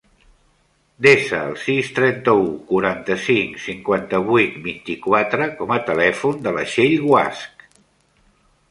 [1.07, 7.71] Desa el sis, trenta-u, quaranta-cinc, cinquanta-vuit, vint-i-quatre com a telèfon de la Txell Guasch.